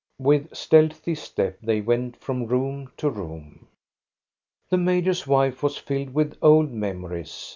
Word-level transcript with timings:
With 0.17 0.55
stealthy 0.55 1.13
step 1.13 1.59
they 1.61 1.79
went 1.79 2.17
from 2.17 2.47
room 2.47 2.91
to 2.97 3.07
room. 3.07 3.67
The 4.71 4.77
major's 4.77 5.27
wife 5.27 5.61
was 5.61 5.77
filled 5.77 6.15
with 6.15 6.39
old 6.41 6.71
memories. 6.71 7.49